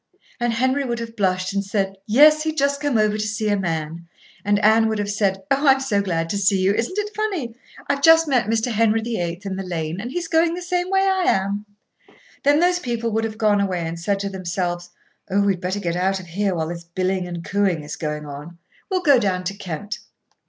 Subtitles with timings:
[0.39, 3.55] and Henry would have blushed and said, "Yes; he'd just come over to see a
[3.55, 4.07] man;"
[4.43, 6.73] and Anne would have said, "Oh, I'm so glad to see you!
[6.73, 7.53] Isn't it funny?
[7.87, 8.71] I've just met Mr.
[8.71, 9.41] Henry VIII.
[9.45, 11.67] in the lane, and he's going the same way I am."
[12.41, 14.89] Then those people would have gone away and said to themselves:
[15.29, 15.41] "Oh!
[15.41, 18.57] we'd better get out of here while this billing and cooing is on.
[18.89, 19.99] We'll go down to Kent."